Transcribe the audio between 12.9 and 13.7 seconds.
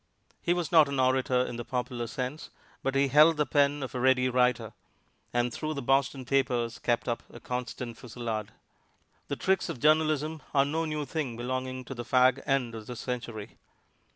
century.